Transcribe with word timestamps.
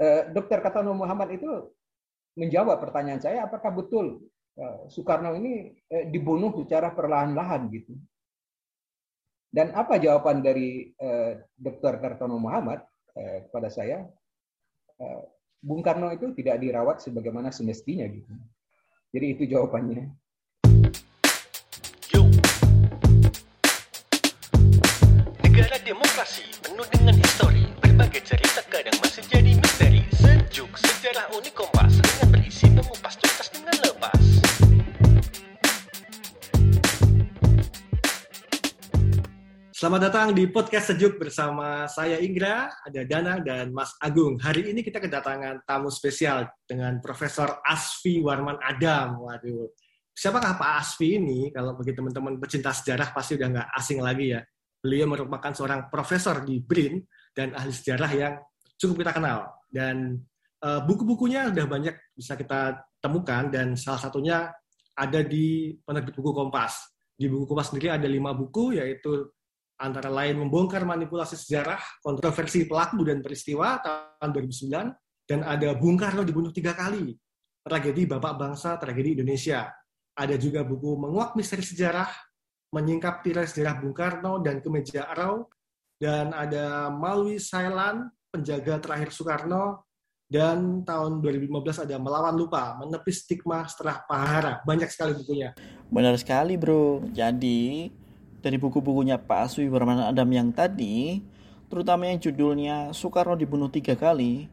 uh, 0.00 0.22
Dr. 0.32 0.58
Katono 0.64 0.96
Muhammad 0.96 1.30
itu 1.36 1.70
menjawab 2.40 2.80
pertanyaan 2.80 3.20
saya, 3.20 3.44
apakah 3.44 3.70
betul 3.70 4.24
uh, 4.56 4.88
Soekarno 4.88 5.36
ini 5.36 5.76
uh, 5.92 6.04
dibunuh 6.08 6.56
secara 6.56 6.90
perlahan-lahan 6.96 7.68
gitu. 7.70 7.94
Dan 9.50 9.74
apa 9.74 9.98
jawaban 9.98 10.46
dari 10.46 10.94
Dr. 11.58 11.98
Kartono 11.98 12.38
Muhammad 12.38 12.86
uh, 13.18 13.38
kepada 13.50 13.66
saya? 13.66 14.06
Bung 15.60 15.82
Karno 15.82 16.08
itu 16.14 16.32
tidak 16.38 16.62
dirawat 16.62 17.02
sebagaimana 17.02 17.50
semestinya 17.50 18.06
gitu. 18.08 18.32
Jadi 19.10 19.26
itu 19.26 19.42
jawabannya. 19.50 20.06
Negara 25.42 25.76
demokrasi 25.82 26.46
penuh 26.62 26.86
dengan 26.94 27.14
histori, 27.18 27.64
berbagai 27.82 28.22
cerita 28.22 28.62
kadang 28.70 28.96
masih 29.02 29.24
jadi 29.26 29.52
misteri. 29.58 29.69
Sejuk 30.50 30.74
sejarah 30.82 31.30
unik 31.30 31.54
kompas 31.54 31.94
dengan 32.02 32.26
berisi 32.34 32.66
mengupas 32.74 33.14
tuntas 33.14 33.54
dengan 33.54 33.70
lepas. 33.86 34.22
Selamat 39.70 40.10
datang 40.10 40.34
di 40.34 40.50
podcast 40.50 40.90
Sejuk 40.90 41.22
bersama 41.22 41.86
saya 41.86 42.18
Inggra, 42.18 42.66
ada 42.82 43.06
Dana 43.06 43.38
dan 43.38 43.70
Mas 43.70 43.94
Agung. 44.02 44.42
Hari 44.42 44.74
ini 44.74 44.82
kita 44.82 44.98
kedatangan 44.98 45.62
tamu 45.62 45.86
spesial 45.86 46.50
dengan 46.66 46.98
Profesor 46.98 47.62
Asfi 47.62 48.18
Warman 48.18 48.58
Adam. 48.58 49.22
Waduh, 49.22 49.70
siapakah 50.18 50.58
Pak 50.58 50.70
Asfi 50.82 51.14
ini? 51.14 51.54
Kalau 51.54 51.78
bagi 51.78 51.94
teman-teman 51.94 52.42
pecinta 52.42 52.74
sejarah 52.74 53.14
pasti 53.14 53.38
udah 53.38 53.54
nggak 53.54 53.68
asing 53.78 54.02
lagi 54.02 54.34
ya. 54.34 54.42
Beliau 54.82 55.06
merupakan 55.06 55.54
seorang 55.54 55.86
profesor 55.86 56.42
di 56.42 56.58
BRIN 56.58 56.98
dan 57.38 57.54
ahli 57.54 57.70
sejarah 57.70 58.10
yang 58.18 58.34
cukup 58.74 59.06
kita 59.06 59.14
kenal. 59.14 59.46
Dan 59.70 60.18
uh, 60.64 60.80
buku-bukunya 60.84 61.50
udah 61.50 61.66
banyak 61.66 61.96
bisa 62.12 62.36
kita 62.36 62.80
temukan 63.00 63.48
dan 63.48 63.74
salah 63.74 64.00
satunya 64.00 64.52
ada 64.96 65.20
di 65.24 65.72
penerbit 65.80 66.12
buku 66.16 66.30
Kompas. 66.36 66.92
Di 67.16 67.28
buku 67.28 67.48
Kompas 67.48 67.72
sendiri 67.72 67.92
ada 67.92 68.04
lima 68.04 68.36
buku, 68.36 68.76
yaitu 68.76 69.28
antara 69.80 70.12
lain 70.12 70.36
membongkar 70.44 70.84
manipulasi 70.84 71.40
sejarah, 71.40 71.80
kontroversi 72.04 72.68
pelaku 72.68 73.00
dan 73.08 73.24
peristiwa 73.24 73.80
tahun 73.80 74.30
2009, 74.36 75.24
dan 75.24 75.40
ada 75.40 75.72
Bung 75.72 75.96
Karno 75.96 76.20
dibunuh 76.20 76.52
tiga 76.52 76.76
kali, 76.76 77.16
tragedi 77.64 78.04
Bapak 78.04 78.36
Bangsa, 78.36 78.76
tragedi 78.76 79.16
Indonesia. 79.16 79.72
Ada 80.12 80.36
juga 80.36 80.60
buku 80.68 81.00
Menguak 81.00 81.32
Misteri 81.32 81.64
Sejarah, 81.64 82.12
Menyingkap 82.76 83.24
Tirai 83.24 83.48
Sejarah 83.48 83.80
Bung 83.80 83.96
Karno 83.96 84.44
dan 84.44 84.60
Kemeja 84.60 85.08
Arau, 85.08 85.48
dan 85.96 86.36
ada 86.36 86.92
Malwi 86.92 87.40
Sailan, 87.40 88.04
Penjaga 88.28 88.84
Terakhir 88.84 89.16
Soekarno, 89.16 89.89
dan 90.30 90.86
tahun 90.86 91.18
2015 91.18 91.90
ada 91.90 91.98
Melawan 91.98 92.38
Lupa, 92.38 92.78
Menepis 92.78 93.26
Stigma 93.26 93.66
Setelah 93.66 94.06
Pahara. 94.06 94.62
Banyak 94.62 94.86
sekali 94.86 95.18
bukunya. 95.18 95.58
Benar 95.90 96.14
sekali, 96.22 96.54
bro. 96.54 97.02
Jadi, 97.10 97.90
dari 98.38 98.56
buku-bukunya 98.56 99.18
Pak 99.18 99.50
Aswi 99.50 99.66
Warman 99.66 100.06
Adam 100.06 100.30
yang 100.30 100.54
tadi, 100.54 101.18
terutama 101.66 102.06
yang 102.06 102.22
judulnya 102.22 102.94
Soekarno 102.94 103.34
dibunuh 103.34 103.74
tiga 103.74 103.98
kali, 103.98 104.46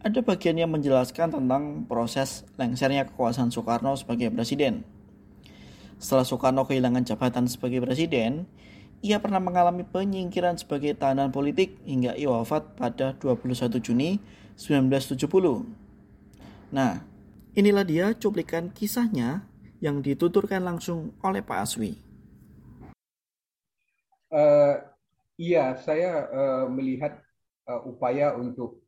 ada 0.00 0.24
bagian 0.24 0.56
yang 0.56 0.72
menjelaskan 0.72 1.28
tentang 1.28 1.84
proses 1.84 2.48
lengsernya 2.56 3.04
kekuasaan 3.12 3.52
Soekarno 3.52 4.00
sebagai 4.00 4.32
presiden. 4.32 4.80
Setelah 6.00 6.24
Soekarno 6.24 6.64
kehilangan 6.64 7.04
jabatan 7.04 7.44
sebagai 7.52 7.84
presiden, 7.84 8.48
ia 9.04 9.20
pernah 9.20 9.44
mengalami 9.44 9.84
penyingkiran 9.84 10.56
sebagai 10.56 10.96
tahanan 10.96 11.28
politik 11.28 11.76
hingga 11.84 12.16
ia 12.16 12.32
wafat 12.32 12.80
pada 12.80 13.12
21 13.20 13.76
Juni 13.76 14.16
1970. 14.58 16.74
Nah, 16.74 16.98
inilah 17.54 17.86
dia 17.86 18.10
cuplikan 18.18 18.74
kisahnya 18.74 19.46
yang 19.78 20.02
dituturkan 20.02 20.66
langsung 20.66 21.14
oleh 21.22 21.46
Pak 21.46 21.58
Aswi. 21.62 21.94
Uh, 24.28 24.82
iya, 25.38 25.78
saya 25.80 26.26
uh, 26.28 26.66
melihat 26.68 27.22
uh, 27.70 27.86
upaya 27.86 28.34
untuk 28.34 28.82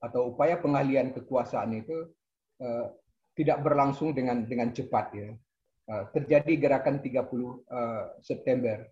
atau 0.00 0.34
upaya 0.34 0.58
pengalian 0.58 1.12
kekuasaan 1.12 1.78
itu 1.78 2.10
uh, 2.64 2.88
tidak 3.36 3.60
berlangsung 3.60 4.16
dengan 4.16 4.48
dengan 4.48 4.72
cepat 4.72 5.06
ya. 5.12 5.30
Uh, 5.84 6.08
terjadi 6.16 6.56
gerakan 6.56 7.04
30 7.04 7.20
uh, 7.20 7.52
September. 8.24 8.88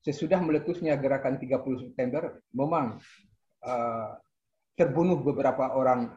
Sesudah 0.00 0.38
meletusnya 0.38 0.94
gerakan 0.94 1.42
30 1.42 1.90
September, 1.90 2.38
memang 2.54 3.02
uh, 3.66 4.14
terbunuh 4.80 5.20
beberapa 5.20 5.76
orang 5.76 6.16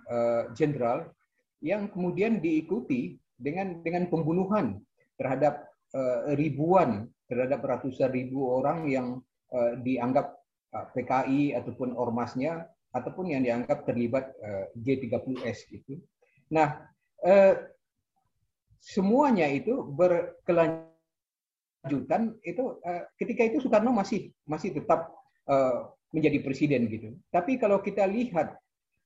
jenderal 0.56 1.04
uh, 1.04 1.12
yang 1.60 1.92
kemudian 1.92 2.40
diikuti 2.40 3.20
dengan 3.36 3.84
dengan 3.84 4.08
pembunuhan 4.08 4.80
terhadap 5.20 5.68
uh, 5.96 6.36
ribuan 6.36 7.08
terhadap 7.32 7.64
ratusan 7.64 8.12
ribu 8.12 8.52
orang 8.52 8.92
yang 8.92 9.24
uh, 9.56 9.80
dianggap 9.80 10.36
eh, 10.76 10.86
PKI 10.94 11.56
ataupun 11.58 11.98
ormasnya 11.98 12.68
ataupun 12.94 13.26
yang 13.32 13.42
dianggap 13.42 13.90
terlibat 13.90 14.30
uh, 14.38 14.70
G30S 14.78 15.66
gitu. 15.72 15.98
Nah, 16.54 16.78
semuanya 18.78 19.50
itu 19.50 19.82
berkelanjutan 19.96 22.38
itu 22.44 22.78
ketika 23.18 23.42
itu 23.48 23.64
Soekarno 23.64 23.96
masih 23.96 24.36
masih 24.46 24.76
tetap 24.76 25.08
menjadi 26.14 26.40
presiden 26.46 26.86
gitu. 26.88 27.18
Tapi 27.34 27.58
kalau 27.58 27.82
kita 27.82 28.06
lihat 28.06 28.54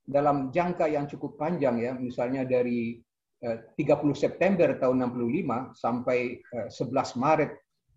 dalam 0.03 0.51
jangka 0.51 0.91
yang 0.91 1.07
cukup 1.07 1.39
panjang 1.39 1.79
ya, 1.79 1.95
misalnya 1.95 2.43
dari 2.43 2.99
30 3.37 3.77
September 4.17 4.75
tahun 4.81 5.13
65 5.13 5.77
sampai 5.77 6.41
11 6.73 7.21
Maret 7.21 7.51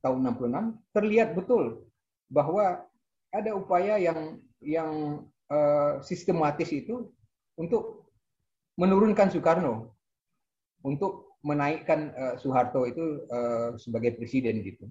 tahun 0.04 0.18
66 0.36 0.92
terlihat 0.92 1.32
betul 1.32 1.88
bahwa 2.28 2.84
ada 3.32 3.50
upaya 3.56 3.96
yang 3.96 4.36
yang 4.60 5.24
uh, 5.48 5.98
sistematis 6.04 6.68
itu 6.70 7.08
untuk 7.56 8.10
menurunkan 8.76 9.32
Soekarno 9.32 9.96
untuk 10.84 11.36
menaikkan 11.40 12.12
uh, 12.12 12.34
Soeharto 12.36 12.84
itu 12.84 13.24
uh, 13.32 13.76
sebagai 13.80 14.16
presiden 14.16 14.60
gitu. 14.60 14.88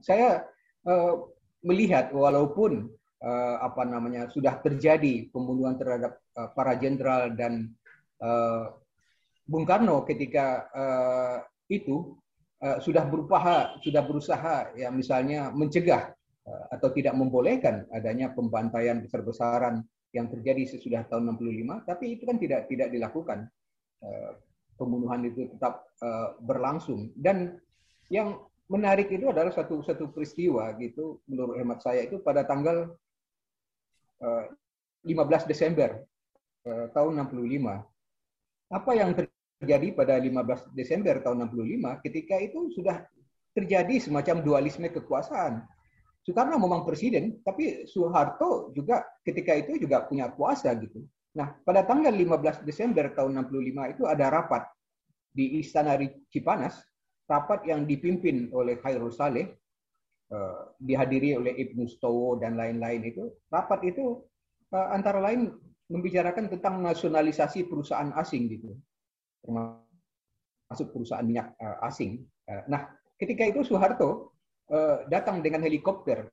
Saya 0.00 0.48
uh, 0.88 1.28
melihat 1.60 2.12
walaupun 2.16 2.88
uh, 3.22 3.56
apa 3.62 3.82
namanya 3.84 4.28
sudah 4.32 4.58
terjadi 4.60 5.28
pembunuhan 5.30 5.76
terhadap 5.76 6.20
uh, 6.36 6.50
para 6.52 6.76
jenderal 6.76 7.32
dan 7.36 7.72
uh, 8.20 8.72
Bung 9.46 9.66
Karno 9.66 10.02
ketika 10.06 10.68
uh, 10.70 11.36
itu 11.70 12.16
uh, 12.62 12.78
sudah 12.82 13.06
berusaha 13.06 13.80
sudah 13.80 14.02
berusaha 14.04 14.56
ya 14.74 14.88
misalnya 14.92 15.52
mencegah 15.52 16.12
uh, 16.48 16.64
atau 16.74 16.88
tidak 16.92 17.14
membolehkan 17.16 17.86
adanya 17.94 18.32
pembantaian 18.32 19.02
besar-besaran 19.02 19.82
yang 20.10 20.26
terjadi 20.26 20.66
sesudah 20.66 21.06
tahun 21.06 21.38
65 21.38 21.86
tapi 21.86 22.18
itu 22.18 22.26
kan 22.26 22.36
tidak 22.38 22.66
tidak 22.66 22.88
dilakukan. 22.90 23.46
Uh, 24.00 24.32
pembunuhan 24.80 25.20
itu 25.28 25.44
tetap 25.52 25.84
uh, 26.00 26.32
berlangsung. 26.40 27.12
Dan 27.12 27.60
yang 28.08 28.40
menarik 28.72 29.12
itu 29.12 29.28
adalah 29.28 29.52
satu 29.52 29.84
satu 29.84 30.08
peristiwa 30.08 30.72
gitu 30.80 31.20
menurut 31.28 31.60
hemat 31.60 31.84
saya 31.84 32.08
itu 32.08 32.16
pada 32.24 32.48
tanggal 32.48 32.96
15 34.20 35.50
Desember 35.50 36.04
uh, 36.68 36.86
tahun 36.92 37.24
65 37.28 38.70
apa 38.70 38.90
yang 38.94 39.10
terjadi 39.60 39.88
pada 39.92 40.14
15 40.16 40.72
Desember 40.72 41.20
tahun 41.20 41.50
65 41.50 42.04
ketika 42.06 42.36
itu 42.40 42.72
sudah 42.72 43.04
terjadi 43.50 43.98
semacam 43.98 44.46
dualisme 44.46 44.88
kekuasaan. 44.88 45.66
Soekarno 46.20 46.60
memang 46.60 46.84
presiden, 46.84 47.40
tapi 47.42 47.88
Soeharto 47.88 48.70
juga 48.76 49.02
ketika 49.24 49.56
itu 49.56 49.80
juga 49.80 50.04
punya 50.06 50.30
kuasa 50.30 50.70
gitu. 50.76 51.02
Nah, 51.34 51.56
pada 51.64 51.82
tanggal 51.82 52.12
15 52.12 52.62
Desember 52.62 53.10
tahun 53.10 53.40
65 53.50 53.94
itu 53.96 54.02
ada 54.06 54.26
rapat 54.28 54.68
di 55.30 55.62
Istana 55.62 55.96
Cipanas, 56.28 56.76
rapat 57.26 57.66
yang 57.66 57.86
dipimpin 57.86 58.50
oleh 58.52 58.78
Khairul 58.82 59.14
Saleh, 59.14 59.46
eh, 59.46 59.59
dihadiri 60.78 61.34
oleh 61.34 61.52
Ibnu 61.58 61.90
Stowo 61.90 62.38
dan 62.38 62.54
lain-lain 62.54 63.02
itu. 63.02 63.34
Rapat 63.50 63.82
itu 63.90 64.22
eh, 64.70 64.88
antara 64.94 65.18
lain 65.18 65.50
membicarakan 65.90 66.46
tentang 66.46 66.78
nasionalisasi 66.78 67.66
perusahaan 67.66 68.14
asing 68.14 68.46
gitu 68.46 68.70
termasuk 69.40 70.92
perusahaan 70.92 71.24
minyak 71.24 71.56
uh, 71.58 71.80
asing. 71.88 72.20
Nah, 72.68 72.92
ketika 73.16 73.48
itu 73.48 73.64
Soeharto 73.64 74.36
datang 75.10 75.42
dengan 75.42 75.66
helikopter. 75.66 76.30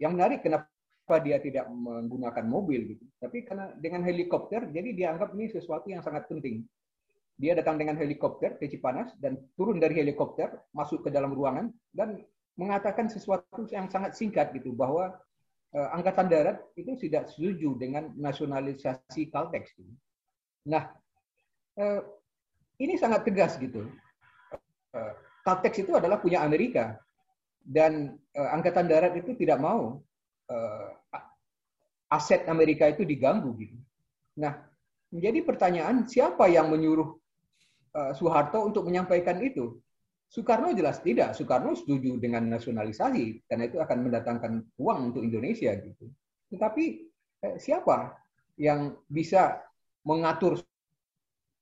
Yang 0.00 0.12
menarik 0.16 0.40
kenapa 0.40 1.16
dia 1.20 1.36
tidak 1.38 1.68
menggunakan 1.68 2.44
mobil 2.48 2.96
gitu. 2.96 3.04
Tapi 3.20 3.44
karena 3.44 3.72
dengan 3.76 4.00
helikopter, 4.04 4.72
jadi 4.72 4.96
dianggap 4.96 5.36
ini 5.36 5.52
sesuatu 5.52 5.92
yang 5.92 6.00
sangat 6.00 6.24
penting. 6.24 6.64
Dia 7.36 7.52
datang 7.58 7.76
dengan 7.76 7.98
helikopter 7.98 8.56
ke 8.56 8.70
Cipanas 8.70 9.12
dan 9.18 9.36
turun 9.58 9.82
dari 9.82 9.98
helikopter, 9.98 10.54
masuk 10.72 11.04
ke 11.04 11.10
dalam 11.12 11.34
ruangan 11.34 11.68
dan 11.92 12.22
mengatakan 12.54 13.10
sesuatu 13.10 13.66
yang 13.70 13.90
sangat 13.90 14.14
singkat 14.14 14.54
gitu 14.54 14.70
bahwa 14.74 15.14
uh, 15.74 15.88
angkatan 15.94 16.30
darat 16.30 16.58
itu 16.78 16.94
tidak 16.96 17.26
setuju 17.30 17.74
dengan 17.74 18.14
nasionalisasi 18.14 19.28
Caltex. 19.30 19.74
Nah, 20.70 20.94
uh, 21.78 22.00
ini 22.78 22.94
sangat 22.94 23.26
tegas 23.26 23.58
gitu. 23.58 23.90
Uh, 24.94 25.12
Caltex 25.42 25.82
itu 25.82 25.92
adalah 25.98 26.22
punya 26.22 26.46
Amerika 26.46 26.96
dan 27.64 28.16
uh, 28.38 28.48
angkatan 28.54 28.86
darat 28.86 29.18
itu 29.18 29.34
tidak 29.34 29.58
mau 29.58 29.98
uh, 30.48 30.88
aset 32.12 32.46
Amerika 32.46 32.86
itu 32.86 33.02
diganggu 33.02 33.50
gitu. 33.58 33.76
Nah, 34.38 34.62
menjadi 35.10 35.42
pertanyaan 35.42 36.06
siapa 36.06 36.46
yang 36.46 36.70
menyuruh 36.70 37.18
uh, 37.94 38.12
Soeharto 38.14 38.62
untuk 38.62 38.86
menyampaikan 38.86 39.38
itu? 39.42 39.78
Soekarno 40.34 40.74
jelas 40.74 40.98
tidak. 40.98 41.38
Soekarno 41.38 41.78
setuju 41.78 42.18
dengan 42.18 42.50
nasionalisasi 42.50 43.46
karena 43.46 43.70
itu 43.70 43.78
akan 43.78 43.98
mendatangkan 44.02 44.52
uang 44.82 45.14
untuk 45.14 45.22
Indonesia 45.22 45.70
gitu. 45.78 46.10
Tetapi 46.50 46.84
eh, 47.46 47.56
siapa 47.62 48.18
yang 48.58 48.98
bisa 49.06 49.62
mengatur 50.02 50.58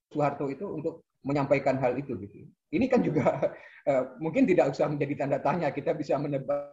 Soeharto 0.09 0.49
itu 0.49 0.65
untuk 0.65 1.05
menyampaikan 1.21 1.77
hal 1.85 2.01
itu 2.01 2.17
gitu. 2.17 2.49
Ini 2.73 2.89
kan 2.89 3.05
juga 3.05 3.53
eh, 3.93 4.05
mungkin 4.17 4.49
tidak 4.49 4.73
usah 4.73 4.89
menjadi 4.89 5.21
tanda 5.21 5.39
tanya. 5.45 5.69
Kita 5.69 5.93
bisa 5.93 6.17
menebak 6.17 6.73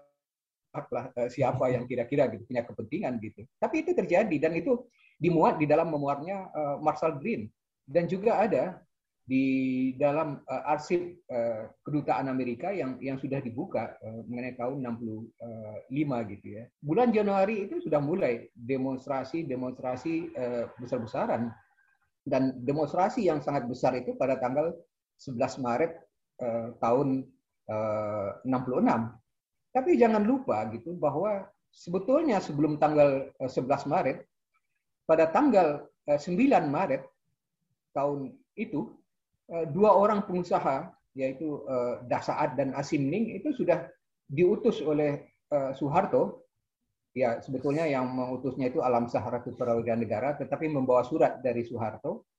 eh, 1.20 1.28
siapa 1.28 1.68
yang 1.68 1.84
kira-kira 1.84 2.32
gitu 2.32 2.48
punya 2.48 2.64
kepentingan 2.64 3.20
gitu. 3.20 3.44
Tapi 3.60 3.84
itu 3.84 3.92
terjadi 3.92 4.36
dan 4.40 4.56
itu 4.56 4.88
dimuat 5.20 5.60
di 5.60 5.68
dalam 5.68 5.92
memuatnya 5.92 6.48
uh, 6.56 6.78
Marshall 6.80 7.20
Green 7.20 7.52
dan 7.84 8.08
juga 8.08 8.40
ada 8.40 8.80
di 9.30 9.46
dalam 9.94 10.42
uh, 10.50 10.64
arsip 10.74 11.22
uh, 11.30 11.70
kedutaan 11.86 12.26
Amerika 12.34 12.74
yang 12.74 12.98
yang 12.98 13.22
sudah 13.22 13.38
dibuka 13.38 13.94
uh, 14.02 14.26
mengenai 14.26 14.58
tahun 14.58 14.82
65 14.82 16.34
gitu 16.34 16.48
ya. 16.58 16.66
Bulan 16.82 17.14
Januari 17.14 17.70
itu 17.70 17.78
sudah 17.78 18.02
mulai 18.02 18.50
demonstrasi-demonstrasi 18.58 20.34
uh, 20.34 20.66
besar-besaran 20.82 21.54
dan 22.26 22.58
demonstrasi 22.66 23.30
yang 23.30 23.38
sangat 23.46 23.70
besar 23.70 23.94
itu 24.02 24.18
pada 24.18 24.42
tanggal 24.42 24.74
11 25.22 25.62
Maret 25.62 25.94
uh, 26.42 26.74
tahun 26.82 27.30
uh, 27.70 28.42
66. 28.50 28.82
Tapi 29.70 29.92
jangan 30.02 30.26
lupa 30.26 30.66
gitu 30.74 30.98
bahwa 30.98 31.46
sebetulnya 31.70 32.42
sebelum 32.42 32.82
tanggal 32.82 33.30
11 33.38 33.70
Maret 33.86 34.26
pada 35.06 35.30
tanggal 35.30 35.86
9 36.10 36.34
Maret 36.66 37.06
tahun 37.94 38.34
itu 38.58 38.98
dua 39.74 39.98
orang 39.98 40.30
pengusaha 40.30 40.94
yaitu 41.18 41.66
uh, 41.66 42.06
Dasaat 42.06 42.54
dan 42.54 42.72
Asimning 42.78 43.34
itu 43.34 43.50
sudah 43.52 43.90
diutus 44.30 44.80
oleh 44.86 45.26
uh, 45.50 45.74
Soeharto. 45.74 46.46
Ya 47.18 47.42
sebetulnya 47.42 47.90
yang 47.90 48.06
mengutusnya 48.14 48.70
itu 48.70 48.86
Alam 48.86 49.10
Sah 49.10 49.26
Ratu 49.26 49.58
Perwakilan 49.58 50.06
Negara 50.06 50.38
tetapi 50.38 50.70
membawa 50.70 51.02
surat 51.02 51.42
dari 51.42 51.66
Soeharto. 51.66 52.30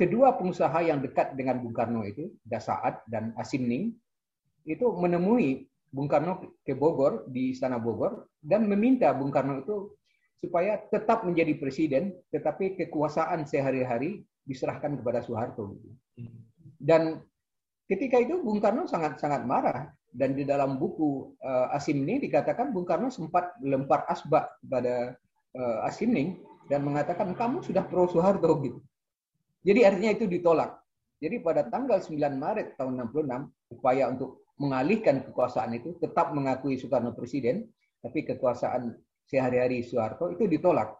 Kedua 0.00 0.32
pengusaha 0.32 0.80
yang 0.80 1.04
dekat 1.04 1.36
dengan 1.36 1.60
Bung 1.60 1.76
Karno 1.76 2.00
itu 2.08 2.32
Dasaat 2.40 3.04
dan 3.04 3.36
Asimning 3.36 3.92
itu 4.64 4.88
menemui 4.96 5.68
Bung 5.92 6.08
Karno 6.08 6.56
ke 6.64 6.72
Bogor 6.72 7.28
di 7.28 7.52
Istana 7.52 7.76
Bogor 7.76 8.28
dan 8.40 8.64
meminta 8.64 9.12
Bung 9.12 9.28
Karno 9.28 9.60
itu 9.60 9.92
supaya 10.40 10.80
tetap 10.88 11.28
menjadi 11.28 11.52
presiden 11.60 12.16
tetapi 12.32 12.80
kekuasaan 12.80 13.44
sehari-hari 13.44 14.24
diserahkan 14.50 14.98
kepada 14.98 15.22
Soeharto. 15.22 15.78
Dan 16.74 17.22
ketika 17.86 18.18
itu 18.18 18.42
Bung 18.42 18.58
Karno 18.58 18.90
sangat 18.90 19.22
sangat 19.22 19.46
marah 19.46 19.94
dan 20.10 20.34
di 20.34 20.42
dalam 20.42 20.74
buku 20.74 21.38
uh, 21.38 21.70
Asimning 21.70 22.18
dikatakan 22.18 22.74
Bung 22.74 22.82
Karno 22.82 23.14
sempat 23.14 23.54
lempar 23.62 24.10
asbak 24.10 24.58
kepada 24.58 25.14
uh, 25.54 25.86
Asimning 25.86 26.42
dan 26.66 26.82
mengatakan 26.82 27.30
kamu 27.38 27.62
sudah 27.62 27.86
pro 27.86 28.10
Soeharto 28.10 28.58
gitu. 28.66 28.82
Jadi 29.62 29.86
artinya 29.86 30.10
itu 30.18 30.26
ditolak. 30.26 30.82
Jadi 31.20 31.38
pada 31.44 31.68
tanggal 31.68 32.00
9 32.00 32.16
Maret 32.16 32.80
tahun 32.80 33.06
66 33.12 33.76
upaya 33.76 34.08
untuk 34.08 34.42
mengalihkan 34.56 35.20
kekuasaan 35.24 35.76
itu 35.76 35.94
tetap 36.00 36.32
mengakui 36.32 36.80
Soekarno 36.80 37.12
presiden, 37.12 37.68
tapi 38.00 38.24
kekuasaan 38.24 38.96
sehari-hari 39.28 39.84
Soeharto 39.84 40.32
itu 40.32 40.48
ditolak. 40.48 40.96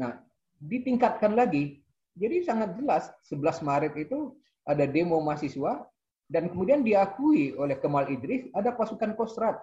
Nah, 0.00 0.16
ditingkatkan 0.58 1.36
lagi 1.36 1.84
jadi 2.18 2.42
sangat 2.42 2.74
jelas 2.74 3.08
11 3.30 3.62
Maret 3.62 3.94
itu 3.94 4.34
ada 4.66 4.84
demo 4.84 5.22
mahasiswa 5.22 5.86
dan 6.28 6.52
kemudian 6.52 6.84
diakui 6.84 7.56
oleh 7.56 7.80
Kemal 7.80 8.12
Idris 8.12 8.52
ada 8.52 8.76
pasukan 8.76 9.16
Kostrat 9.16 9.56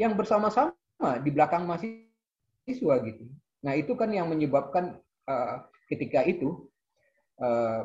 yang 0.00 0.16
bersama-sama 0.16 0.72
di 1.20 1.28
belakang 1.28 1.68
mahasiswa 1.68 2.94
gitu. 3.04 3.24
Nah 3.60 3.76
itu 3.76 3.92
kan 3.92 4.08
yang 4.08 4.32
menyebabkan 4.32 4.96
uh, 5.28 5.68
ketika 5.92 6.24
itu 6.24 6.70
uh, 7.36 7.84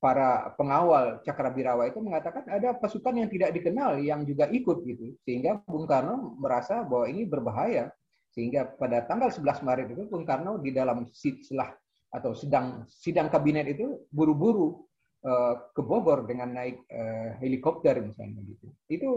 para 0.00 0.54
pengawal 0.56 1.20
Cakrabirawa 1.24 1.88
itu 1.88 2.00
mengatakan 2.00 2.44
ada 2.48 2.72
pasukan 2.76 3.16
yang 3.16 3.28
tidak 3.28 3.52
dikenal 3.52 4.00
yang 4.00 4.24
juga 4.24 4.48
ikut 4.48 4.84
gitu 4.84 5.16
sehingga 5.24 5.60
Bung 5.64 5.88
Karno 5.88 6.36
merasa 6.40 6.84
bahwa 6.84 7.08
ini 7.08 7.24
berbahaya 7.28 7.92
sehingga 8.32 8.68
pada 8.76 9.04
tanggal 9.08 9.32
11 9.32 9.64
Maret 9.64 9.86
itu 9.96 10.02
Bung 10.08 10.28
Karno 10.28 10.60
di 10.60 10.72
dalam 10.72 11.08
setelah 11.12 11.72
atau 12.10 12.32
sedang 12.32 12.86
sidang 12.88 13.28
kabinet 13.28 13.66
itu 13.66 14.06
buru-buru 14.08 14.86
uh, 15.26 15.70
ke 15.74 15.82
Bogor 15.82 16.24
dengan 16.24 16.54
naik 16.54 16.86
uh, 16.88 17.36
helikopter 17.42 17.98
misalnya 18.00 18.40
gitu. 18.46 18.66
Itu 18.86 19.08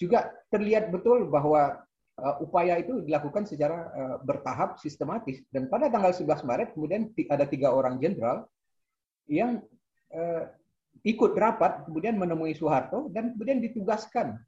juga 0.00 0.32
terlihat 0.50 0.90
betul 0.90 1.30
bahwa 1.30 1.82
uh, 2.18 2.36
upaya 2.42 2.78
itu 2.80 3.02
dilakukan 3.04 3.46
secara 3.46 3.90
uh, 3.92 4.16
bertahap 4.22 4.78
sistematis 4.82 5.42
dan 5.54 5.70
pada 5.70 5.88
tanggal 5.88 6.12
11 6.12 6.42
Maret 6.44 6.68
kemudian 6.74 7.10
ada 7.30 7.46
tiga 7.46 7.70
orang 7.72 8.02
jenderal 8.02 8.48
yang 9.30 9.62
uh, 10.12 10.44
ikut 11.02 11.32
rapat 11.34 11.86
kemudian 11.88 12.18
menemui 12.18 12.54
Soeharto 12.54 13.10
dan 13.10 13.34
kemudian 13.34 13.62
ditugaskan 13.62 14.38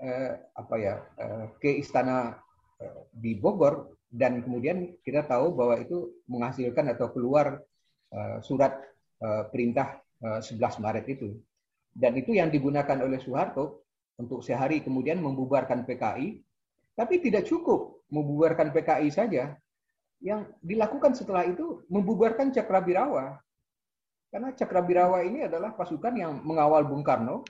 uh, 0.00 0.32
apa 0.56 0.74
ya 0.78 0.94
uh, 1.18 1.44
ke 1.58 1.80
istana 1.80 2.38
uh, 2.80 3.00
di 3.12 3.36
Bogor 3.36 3.99
dan 4.10 4.42
kemudian 4.42 4.98
kita 5.06 5.22
tahu 5.22 5.54
bahwa 5.54 5.78
itu 5.78 6.10
menghasilkan 6.26 6.90
atau 6.98 7.14
keluar 7.14 7.62
uh, 8.10 8.42
surat 8.42 8.74
uh, 9.22 9.46
perintah 9.54 10.02
uh, 10.26 10.42
11 10.42 10.82
Maret 10.82 11.06
itu. 11.06 11.38
Dan 11.94 12.18
itu 12.18 12.34
yang 12.34 12.50
digunakan 12.50 12.98
oleh 12.98 13.22
Soeharto 13.22 13.86
untuk 14.18 14.42
sehari 14.42 14.82
kemudian 14.82 15.22
membubarkan 15.22 15.86
PKI, 15.86 16.42
tapi 16.98 17.22
tidak 17.22 17.46
cukup 17.46 18.02
membubarkan 18.10 18.74
PKI 18.74 19.08
saja. 19.14 19.54
Yang 20.20 20.52
dilakukan 20.60 21.16
setelah 21.16 21.46
itu 21.46 21.86
membubarkan 21.88 22.50
Cakrabirawa. 22.50 23.38
Karena 24.28 24.50
Cakrabirawa 24.52 25.22
ini 25.22 25.46
adalah 25.46 25.72
pasukan 25.72 26.12
yang 26.18 26.42
mengawal 26.42 26.84
Bung 26.84 27.06
Karno 27.06 27.46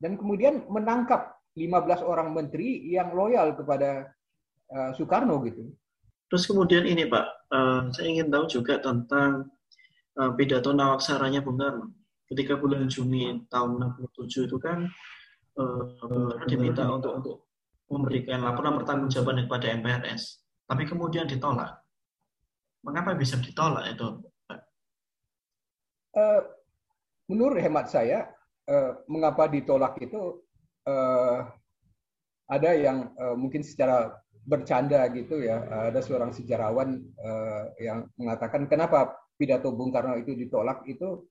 dan 0.00 0.18
kemudian 0.18 0.66
menangkap 0.66 1.36
15 1.54 2.02
orang 2.04 2.34
menteri 2.34 2.90
yang 2.90 3.14
loyal 3.14 3.54
kepada 3.54 4.10
Soekarno 4.98 5.40
gitu. 5.46 5.72
Terus 6.28 6.44
kemudian 6.44 6.84
ini 6.84 7.08
Pak, 7.08 7.26
uh, 7.48 7.80
saya 7.88 8.06
ingin 8.08 8.28
tahu 8.28 8.44
juga 8.48 8.76
tentang 8.84 9.48
uh, 10.20 10.30
pidato 10.36 10.76
nawaksaranya 10.76 11.40
Bung 11.40 11.56
Karno. 11.56 11.96
Ketika 12.28 12.60
bulan 12.60 12.84
Juni 12.92 13.48
tahun 13.48 13.80
67 14.04 14.52
itu 14.52 14.60
kan 14.60 14.84
uh, 15.56 16.36
diminta 16.44 16.84
untuk 16.84 17.12
untuk 17.24 17.36
memberikan 17.88 18.44
laporan 18.44 18.76
pertanggungjawaban 18.76 19.48
kepada 19.48 19.72
MPRS, 19.80 20.44
tapi 20.68 20.84
kemudian 20.84 21.24
ditolak. 21.24 21.80
Mengapa 22.84 23.16
bisa 23.16 23.40
ditolak 23.40 23.96
itu? 23.96 24.08
Uh, 26.12 26.44
menurut 27.32 27.56
hemat 27.64 27.88
saya, 27.88 28.28
uh, 28.68 29.00
mengapa 29.08 29.48
ditolak 29.48 29.96
itu 30.04 30.44
uh, 30.84 31.48
ada 32.48 32.70
yang 32.76 33.12
uh, 33.16 33.32
mungkin 33.32 33.64
secara 33.64 34.12
bercanda 34.48 35.04
gitu 35.12 35.44
ya. 35.44 35.60
Ada 35.92 36.00
seorang 36.00 36.32
sejarawan 36.32 37.04
uh, 37.20 37.64
yang 37.76 38.08
mengatakan 38.16 38.64
kenapa 38.64 39.12
pidato 39.36 39.68
Bung 39.76 39.92
Karno 39.92 40.16
itu 40.16 40.32
ditolak 40.32 40.88
itu 40.88 41.28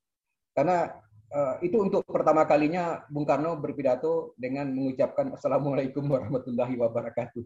karena 0.53 0.93
uh, 1.33 1.57
itu 1.65 1.81
untuk 1.81 2.05
pertama 2.05 2.45
kalinya 2.45 3.01
Bung 3.09 3.25
Karno 3.25 3.57
berpidato 3.57 4.37
dengan 4.37 4.69
mengucapkan 4.69 5.33
Assalamualaikum 5.33 6.05
warahmatullahi 6.05 6.77
wabarakatuh. 6.77 7.43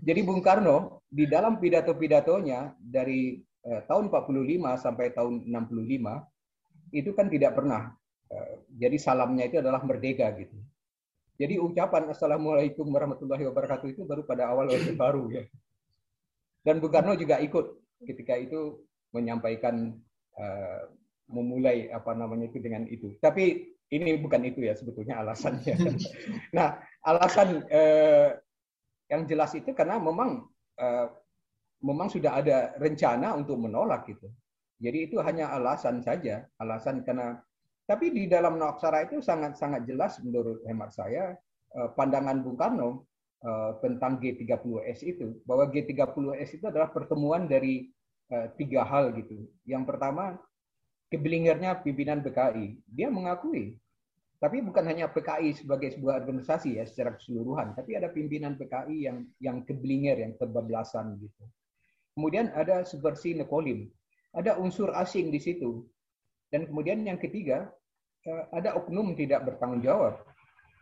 Jadi 0.00 0.20
Bung 0.22 0.40
Karno 0.40 1.04
di 1.10 1.26
dalam 1.26 1.58
pidato-pidatonya 1.58 2.78
dari 2.78 3.42
uh, 3.66 3.82
tahun 3.90 4.08
45 4.08 4.78
sampai 4.78 5.06
tahun 5.10 5.44
65 5.50 6.94
itu 6.94 7.10
kan 7.12 7.26
tidak 7.26 7.52
pernah. 7.58 7.90
Uh, 8.30 8.64
jadi 8.78 8.96
salamnya 8.96 9.50
itu 9.50 9.58
adalah 9.60 9.82
merdeka 9.84 10.30
gitu. 10.38 10.56
Jadi 11.34 11.58
ucapan 11.58 12.14
Assalamualaikum 12.14 12.86
warahmatullahi 12.94 13.42
wabarakatuh 13.50 13.90
itu 13.90 14.02
baru 14.06 14.22
pada 14.22 14.54
awal 14.54 14.70
Orde 14.70 14.94
Baru 15.02 15.26
ya. 15.34 15.42
Dan 16.62 16.78
Bung 16.78 16.94
Karno 16.94 17.18
juga 17.18 17.42
ikut 17.42 17.98
ketika 18.06 18.38
itu 18.38 18.86
menyampaikan 19.10 19.98
uh, 20.38 20.82
memulai 21.28 21.90
apa 21.90 22.14
namanya 22.14 22.48
itu 22.48 22.62
dengan 22.62 22.86
itu. 22.86 23.18
Tapi 23.18 23.66
ini 23.90 24.16
bukan 24.16 24.46
itu 24.46 24.62
ya 24.62 24.78
sebetulnya 24.78 25.20
alasannya. 25.20 25.74
nah, 26.56 26.78
alasan 27.02 27.66
uh, 27.66 28.30
yang 29.10 29.26
jelas 29.28 29.52
itu 29.58 29.74
karena 29.74 29.98
memang 29.98 30.46
uh, 30.80 31.06
memang 31.84 32.08
sudah 32.08 32.40
ada 32.40 32.72
rencana 32.78 33.34
untuk 33.36 33.58
menolak 33.58 34.06
gitu. 34.08 34.30
Jadi 34.80 35.10
itu 35.10 35.20
hanya 35.20 35.52
alasan 35.52 36.00
saja, 36.00 36.46
alasan 36.62 37.04
karena 37.04 37.38
tapi 37.84 38.12
di 38.12 38.24
dalam 38.24 38.56
Noaksara 38.56 39.04
itu 39.04 39.20
sangat-sangat 39.20 39.84
jelas 39.84 40.16
menurut 40.24 40.64
hemat 40.64 40.92
saya 40.92 41.36
uh, 41.76 41.88
pandangan 41.92 42.40
Bung 42.40 42.56
Karno 42.56 43.04
uh, 43.44 43.76
tentang 43.84 44.20
G30S 44.20 45.04
itu 45.04 45.40
bahwa 45.44 45.68
G30S 45.68 46.60
itu 46.60 46.64
adalah 46.64 46.88
pertemuan 46.88 47.44
dari 47.44 47.92
uh, 48.32 48.48
tiga 48.56 48.88
hal 48.88 49.12
gitu. 49.16 49.44
Yang 49.68 49.84
pertama 49.84 50.40
kebelingernya 51.12 51.84
pimpinan 51.84 52.24
PKI. 52.24 52.80
Dia 52.88 53.12
mengakui 53.12 53.76
tapi 54.44 54.60
bukan 54.60 54.84
hanya 54.84 55.08
PKI 55.08 55.56
sebagai 55.56 55.96
sebuah 55.96 56.20
organisasi 56.20 56.76
ya 56.76 56.84
secara 56.84 57.16
keseluruhan, 57.16 57.72
tapi 57.72 57.96
ada 57.96 58.12
pimpinan 58.12 58.60
PKI 58.60 59.08
yang 59.08 59.24
yang 59.40 59.64
keblinger, 59.64 60.20
yang 60.20 60.36
kebablasan 60.36 61.16
gitu. 61.16 61.48
Kemudian 62.12 62.52
ada 62.52 62.84
subversi 62.84 63.32
nekolim, 63.32 63.88
ada 64.36 64.60
unsur 64.60 64.92
asing 64.92 65.32
di 65.32 65.40
situ. 65.40 65.88
Dan 66.54 66.70
kemudian 66.70 67.02
yang 67.02 67.18
ketiga, 67.18 67.66
eh, 68.22 68.44
ada 68.54 68.78
oknum 68.78 69.18
tidak 69.18 69.42
bertanggung 69.42 69.82
jawab. 69.82 70.22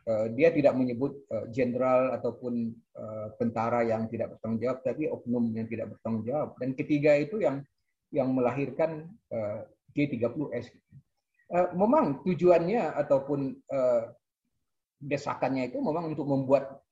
Eh, 0.04 0.36
dia 0.36 0.52
tidak 0.52 0.76
menyebut 0.76 1.24
eh, 1.32 1.48
jenderal 1.48 2.12
ataupun 2.12 2.76
tentara 3.40 3.80
yang 3.88 4.04
tidak 4.12 4.36
bertanggung 4.36 4.60
jawab, 4.60 4.78
tapi 4.84 5.08
oknum 5.08 5.48
yang 5.56 5.64
tidak 5.64 5.96
bertanggung 5.96 6.28
jawab. 6.28 6.52
Dan 6.60 6.76
ketiga 6.76 7.16
itu 7.16 7.40
yang 7.40 7.64
yang 8.12 8.28
melahirkan 8.36 9.08
G30S. 9.96 10.68
Eh, 11.56 11.68
memang 11.72 12.20
tujuannya 12.20 12.92
ataupun 12.92 13.56
desakannya 15.00 15.72
itu 15.72 15.80
memang 15.80 16.12
untuk 16.12 16.28
membuat 16.28 16.84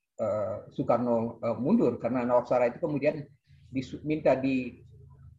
Soekarno 0.72 1.40
mundur 1.60 1.96
karena 1.96 2.28
Nawaksara 2.28 2.68
itu 2.68 2.80
kemudian 2.80 3.25
diminta 3.72 4.37
di 4.37 4.84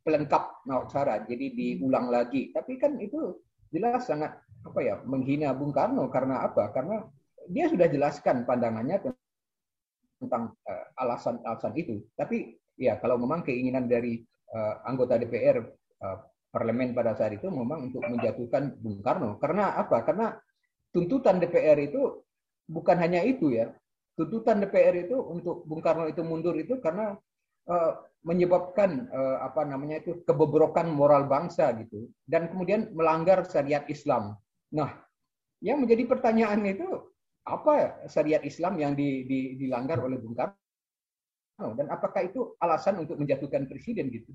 pelengkap 0.02 0.66
Nawaksara 0.66 1.30
jadi 1.30 1.46
diulang 1.54 2.10
lagi 2.10 2.50
tapi 2.54 2.78
kan 2.82 2.98
itu 2.98 3.38
jelas 3.72 4.06
sangat 4.06 4.38
apa 4.62 4.80
ya 4.82 4.96
menghina 5.06 5.54
Bung 5.54 5.74
Karno 5.74 6.10
karena 6.10 6.46
apa 6.46 6.70
karena 6.74 7.06
dia 7.50 7.70
sudah 7.70 7.90
jelaskan 7.90 8.46
pandangannya 8.46 9.02
tentang 10.22 10.54
alasan-alasan 10.98 11.74
uh, 11.74 11.82
itu 11.82 11.96
tapi 12.14 12.62
ya 12.78 12.98
kalau 13.02 13.18
memang 13.18 13.42
keinginan 13.42 13.90
dari 13.90 14.22
uh, 14.54 14.86
anggota 14.86 15.18
DPR 15.18 15.62
uh, 16.02 16.18
parlemen 16.52 16.92
pada 16.92 17.16
saat 17.16 17.40
itu 17.40 17.48
memang 17.48 17.90
untuk 17.90 18.04
menjatuhkan 18.04 18.76
Bung 18.78 19.00
Karno. 19.00 19.40
Karena 19.40 19.80
apa? 19.80 20.04
Karena 20.04 20.36
tuntutan 20.92 21.40
DPR 21.40 21.80
itu 21.80 22.22
bukan 22.68 23.00
hanya 23.00 23.24
itu 23.24 23.56
ya. 23.56 23.72
Tuntutan 24.20 24.60
DPR 24.60 25.08
itu 25.08 25.16
untuk 25.16 25.64
Bung 25.64 25.80
Karno 25.80 26.12
itu 26.12 26.20
mundur 26.22 26.54
itu 26.60 26.78
karena 26.84 27.16
menyebabkan 28.22 29.10
uh, 29.10 29.42
apa 29.42 29.66
namanya 29.66 29.98
itu 29.98 30.22
kebobrokan 30.30 30.94
moral 30.94 31.26
bangsa 31.26 31.74
gitu 31.82 32.06
dan 32.30 32.50
kemudian 32.54 32.94
melanggar 32.94 33.42
syariat 33.50 33.82
Islam. 33.90 34.38
Nah, 34.70 34.94
yang 35.62 35.82
menjadi 35.82 36.06
pertanyaan 36.06 36.62
itu 36.66 36.86
apa 37.46 38.06
syariat 38.06 38.42
Islam 38.46 38.78
yang 38.78 38.94
di, 38.94 39.26
di, 39.26 39.40
dilanggar 39.58 39.98
oleh 40.02 40.22
Bung 40.22 40.38
Karno 40.38 41.70
dan 41.74 41.90
apakah 41.90 42.30
itu 42.30 42.54
alasan 42.62 43.02
untuk 43.02 43.18
menjatuhkan 43.18 43.66
presiden 43.66 44.14
gitu? 44.14 44.30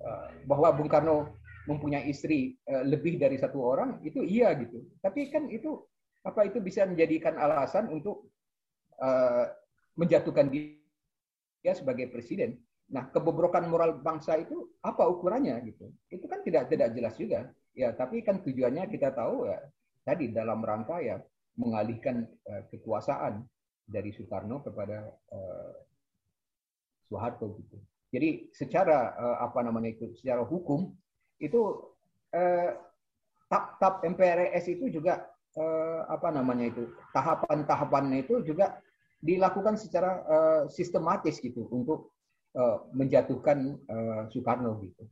Eh, 0.00 0.28
bahwa 0.48 0.72
Bung 0.72 0.88
Karno 0.88 1.36
mempunyai 1.68 2.08
istri 2.08 2.56
eh, 2.64 2.84
lebih 2.88 3.20
dari 3.20 3.36
satu 3.36 3.60
orang 3.60 4.00
itu 4.00 4.24
iya 4.24 4.56
gitu. 4.56 4.80
Tapi 5.04 5.28
kan 5.28 5.48
itu 5.52 5.76
apa 6.24 6.48
itu 6.48 6.60
bisa 6.60 6.88
menjadikan 6.88 7.36
alasan 7.36 7.92
untuk 7.92 8.32
eh, 8.96 9.44
menjatuhkan 10.00 10.48
dia 10.48 10.79
sebagai 11.64 12.08
presiden. 12.08 12.56
Nah, 12.90 13.06
kebobrokan 13.12 13.70
moral 13.70 14.02
bangsa 14.02 14.40
itu 14.40 14.74
apa 14.82 15.06
ukurannya 15.06 15.60
gitu? 15.68 15.92
Itu 16.10 16.26
kan 16.26 16.42
tidak 16.42 16.72
tidak 16.72 16.90
jelas 16.96 17.14
juga. 17.14 17.52
Ya, 17.76 17.94
tapi 17.94 18.24
kan 18.26 18.42
tujuannya 18.42 18.90
kita 18.90 19.14
tahu 19.14 19.46
ya 19.46 19.62
tadi 20.02 20.34
dalam 20.34 20.58
rangka 20.58 20.98
ya 20.98 21.22
mengalihkan 21.54 22.26
kekuasaan 22.72 23.46
dari 23.86 24.10
Soekarno 24.10 24.58
kepada 24.64 25.06
Soeharto 27.06 27.58
gitu. 27.62 27.78
Jadi 28.10 28.50
secara 28.50 29.14
uh, 29.14 29.38
apa 29.42 29.62
namanya 29.62 29.94
itu, 29.94 30.10
secara 30.18 30.42
hukum 30.42 30.90
itu 31.38 31.60
uh, 32.34 32.70
tap-tap 33.46 34.02
MPRS 34.02 34.66
itu 34.66 34.90
juga 34.90 35.30
uh, 35.54 36.06
apa 36.10 36.34
namanya 36.34 36.74
itu 36.74 36.90
tahapan-tahapannya 37.14 38.26
itu 38.26 38.42
juga 38.42 38.82
dilakukan 39.20 39.76
secara 39.76 40.24
uh, 40.24 40.62
sistematis 40.72 41.36
gitu 41.38 41.68
untuk 41.68 42.16
uh, 42.56 42.88
menjatuhkan 42.96 43.76
uh, 43.86 44.22
Soekarno 44.32 44.80
gitu. 44.80 45.04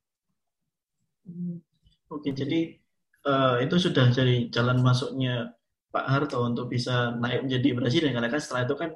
Oke, 2.09 2.33
jadi 2.33 2.81
uh, 3.29 3.61
itu 3.61 3.77
sudah 3.77 4.09
jadi 4.09 4.49
jalan 4.49 4.81
masuknya 4.81 5.53
Pak 5.93 6.07
Harto 6.09 6.41
untuk 6.41 6.73
bisa 6.73 7.13
naik 7.21 7.45
menjadi 7.45 7.69
presiden. 7.77 8.17
Karena 8.17 8.33
kan 8.33 8.41
setelah 8.41 8.65
itu 8.65 8.77
kan 8.81 8.91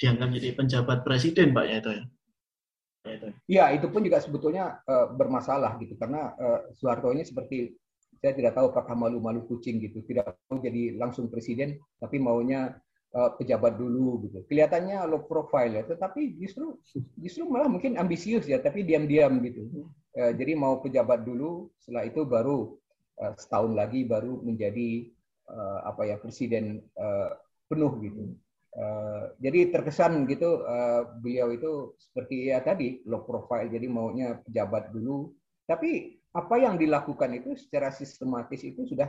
dianggap 0.00 0.28
jadi 0.40 0.48
penjabat 0.56 0.98
presiden 1.04 1.52
Pak 1.52 1.66
ya 1.68 1.76
itu 1.84 1.90
ya. 1.92 2.04
Iya, 3.46 3.64
itu. 3.78 3.86
Pun 3.92 4.02
juga 4.02 4.18
sebetulnya 4.18 4.80
uh, 4.88 5.12
bermasalah 5.12 5.76
gitu. 5.78 5.94
Karena 6.00 6.32
uh, 6.34 6.72
Soeharto 6.74 7.12
ini 7.12 7.22
seperti 7.28 7.76
saya 8.16 8.32
tidak 8.32 8.56
tahu 8.56 8.72
apakah 8.72 8.96
malu-malu 8.96 9.44
kucing 9.44 9.76
gitu, 9.78 10.00
tidak 10.08 10.40
mau 10.48 10.56
jadi 10.56 10.96
langsung 10.96 11.28
presiden, 11.28 11.76
tapi 12.00 12.16
maunya 12.16 12.72
pejabat 13.14 13.80
dulu 13.80 14.28
gitu. 14.28 14.44
Kelihatannya 14.44 15.08
low 15.08 15.24
profile 15.24 15.80
ya, 15.80 15.82
tetapi 15.88 16.36
justru 16.36 16.76
justru 17.16 17.48
malah 17.48 17.70
mungkin 17.70 17.96
ambisius 17.96 18.44
ya, 18.44 18.60
tapi 18.60 18.84
diam-diam 18.84 19.40
gitu. 19.40 19.88
Uh, 20.16 20.32
jadi 20.36 20.52
mau 20.52 20.80
pejabat 20.84 21.24
dulu, 21.24 21.72
setelah 21.80 22.04
itu 22.04 22.28
baru 22.28 22.76
uh, 23.20 23.32
setahun 23.36 23.72
lagi 23.72 24.04
baru 24.04 24.40
menjadi 24.44 25.12
apa 25.86 26.02
ya 26.10 26.18
presiden 26.18 26.82
uh, 26.98 27.30
penuh 27.70 28.02
gitu. 28.02 28.34
Jadi 29.40 29.72
terkesan 29.72 30.26
gitu 30.28 30.60
beliau 31.22 31.48
itu 31.54 31.96
seperti 31.96 32.50
ya 32.50 32.60
tadi 32.60 33.00
low 33.08 33.24
profile 33.24 33.70
jadi 33.72 33.88
maunya 33.88 34.36
pejabat 34.42 34.92
dulu 34.92 35.32
tapi 35.64 36.20
apa 36.36 36.54
yang 36.60 36.76
dilakukan 36.76 37.40
itu 37.40 37.56
secara 37.56 37.88
sistematis 37.88 38.60
itu 38.60 38.84
sudah 38.84 39.08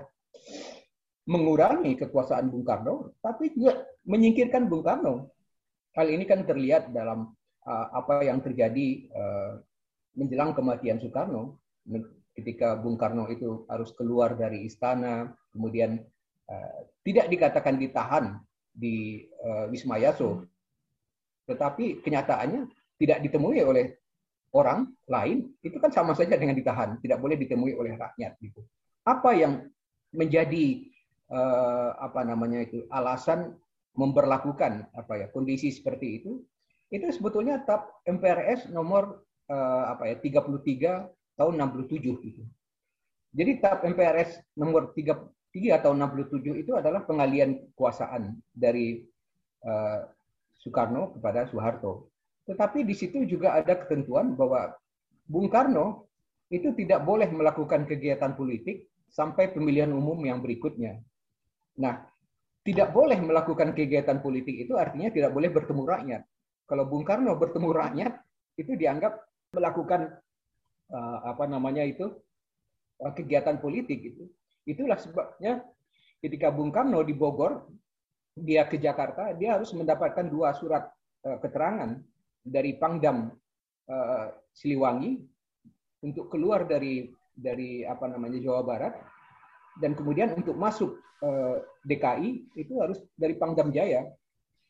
mengurangi 1.27 1.99
kekuasaan 1.99 2.47
Bung 2.47 2.63
Karno 2.63 3.19
tapi 3.19 3.51
juga 3.51 3.83
menyingkirkan 4.07 4.71
Bung 4.71 4.81
Karno 4.81 5.35
hal 5.93 6.07
ini 6.07 6.23
kan 6.23 6.47
terlihat 6.47 6.95
dalam 6.95 7.35
uh, 7.67 7.87
apa 7.91 8.23
yang 8.23 8.39
terjadi 8.39 8.87
uh, 9.11 9.59
menjelang 10.17 10.55
kematian 10.55 10.97
Soekarno 10.97 11.59
ketika 12.33 12.79
Bung 12.79 12.97
Karno 12.97 13.27
itu 13.27 13.67
harus 13.67 13.91
keluar 13.93 14.33
dari 14.39 14.65
istana 14.65 15.29
kemudian 15.51 15.99
uh, 16.47 16.79
tidak 17.03 17.27
dikatakan 17.27 17.75
ditahan 17.75 18.25
di 18.77 19.25
uh, 19.41 19.65
Wisma 19.73 19.97
Yaso. 19.97 20.45
Tetapi 21.49 22.05
kenyataannya 22.05 22.69
tidak 23.01 23.25
ditemui 23.25 23.63
oleh 23.65 23.97
orang 24.53 24.85
lain, 25.09 25.49
itu 25.65 25.81
kan 25.81 25.89
sama 25.89 26.13
saja 26.13 26.37
dengan 26.37 26.53
ditahan, 26.53 27.01
tidak 27.01 27.17
boleh 27.17 27.35
ditemui 27.35 27.73
oleh 27.73 27.97
rakyat 27.97 28.37
gitu. 28.37 28.61
Apa 29.01 29.33
yang 29.33 29.65
menjadi 30.13 30.87
uh, 31.31 31.95
apa 31.97 32.23
namanya 32.23 32.63
itu 32.63 32.85
alasan 32.91 33.55
memperlakukan 33.97 34.87
apa 34.93 35.13
ya 35.17 35.27
kondisi 35.33 35.73
seperti 35.73 36.21
itu? 36.23 36.43
Itu 36.87 37.11
sebetulnya 37.11 37.63
TAP 37.67 38.07
MPRS 38.07 38.71
nomor 38.71 39.27
uh, 39.51 39.83
apa 39.91 40.07
ya 40.07 40.15
33 40.23 41.37
tahun 41.37 41.53
67 41.59 41.99
gitu. 42.23 42.43
Jadi 43.35 43.51
TAP 43.59 43.83
MPRS 43.91 44.39
nomor 44.55 44.95
3 44.95 45.13
3 45.57 45.79
atau 45.79 45.91
67 45.95 46.63
itu 46.63 46.71
adalah 46.77 47.01
pengalian 47.07 47.57
kekuasaan 47.73 48.37
dari 48.53 49.01
uh, 49.65 50.05
Soekarno 50.59 51.17
kepada 51.17 51.47
Soeharto. 51.49 52.11
Tetapi 52.45 52.85
di 52.85 52.95
situ 52.95 53.25
juga 53.25 53.57
ada 53.57 53.75
ketentuan 53.75 54.37
bahwa 54.37 54.75
Bung 55.27 55.51
Karno 55.51 56.07
itu 56.47 56.71
tidak 56.77 57.03
boleh 57.03 57.27
melakukan 57.27 57.83
kegiatan 57.83 58.37
politik 58.37 58.87
sampai 59.11 59.51
pemilihan 59.51 59.91
umum 59.91 60.15
yang 60.23 60.39
berikutnya. 60.39 61.03
Nah, 61.77 62.01
tidak 62.67 62.91
boleh 62.91 63.15
melakukan 63.23 63.71
kegiatan 63.71 64.19
politik 64.19 64.67
itu 64.67 64.75
artinya 64.75 65.07
tidak 65.07 65.31
boleh 65.31 65.47
bertemu 65.47 65.83
rakyat. 65.87 66.21
Kalau 66.67 66.83
Bung 66.83 67.07
Karno 67.07 67.39
bertemu 67.39 67.69
rakyat 67.71 68.13
itu 68.59 68.75
dianggap 68.75 69.23
melakukan 69.55 70.19
uh, 70.91 71.19
apa 71.31 71.47
namanya 71.47 71.87
itu 71.87 72.11
uh, 72.99 73.13
kegiatan 73.15 73.55
politik 73.63 74.03
itu. 74.03 74.27
Itulah 74.67 74.99
sebabnya 74.99 75.63
ketika 76.19 76.51
Bung 76.51 76.75
Karno 76.75 77.07
di 77.07 77.15
Bogor, 77.15 77.71
dia 78.35 78.67
ke 78.67 78.75
Jakarta, 78.75 79.31
dia 79.31 79.55
harus 79.55 79.71
mendapatkan 79.71 80.27
dua 80.27 80.51
surat 80.51 80.91
uh, 81.23 81.39
keterangan 81.39 81.95
dari 82.43 82.75
Pangdam 82.75 83.31
Siliwangi 84.51 85.15
untuk 86.03 86.27
keluar 86.27 86.67
dari 86.67 87.07
dari 87.31 87.87
apa 87.87 88.03
namanya 88.11 88.35
Jawa 88.43 88.59
Barat 88.67 88.93
dan 89.81 89.93
kemudian 89.93 90.33
untuk 90.33 90.57
masuk 90.57 91.01
uh, 91.21 91.61
DKI 91.85 92.57
itu 92.57 92.73
harus 92.81 93.01
dari 93.13 93.37
Pangdam 93.37 93.69
Jaya. 93.73 94.05